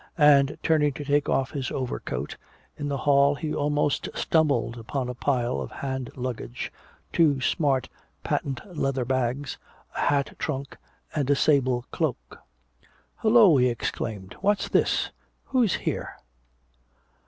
[0.17, 2.35] And turning to take off his overcoat,
[2.75, 6.73] in the hall he almost stumbled upon a pile of hand luggage,
[7.13, 7.87] two smart
[8.23, 9.59] patent leather bags,
[9.95, 10.77] a hat trunk
[11.13, 12.39] and a sable cloak.
[13.17, 14.33] "Hello," he exclaimed.
[14.41, 15.11] "What's this?
[15.51, 16.15] Who's here?"